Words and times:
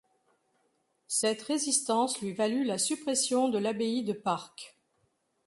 Cette 1.05 1.43
résistance 1.43 2.21
lui 2.21 2.33
valut 2.33 2.63
la 2.63 2.79
suppression 2.79 3.49
de 3.49 3.59
l'abbaye 3.59 4.03
de 4.03 4.13
Parc. 4.13 4.75